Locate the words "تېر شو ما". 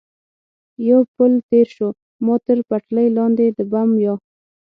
1.49-2.35